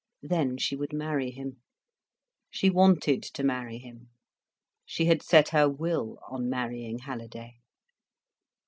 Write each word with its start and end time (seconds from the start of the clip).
Then 0.23 0.57
she 0.57 0.75
would 0.75 0.93
marry 0.93 1.29
him. 1.29 1.61
She 2.49 2.71
wanted 2.71 3.21
to 3.21 3.43
marry 3.43 3.77
him. 3.77 4.09
She 4.83 5.05
had 5.05 5.21
set 5.21 5.49
her 5.49 5.69
will 5.69 6.17
on 6.27 6.49
marrying 6.49 6.97
Halliday. 6.97 7.59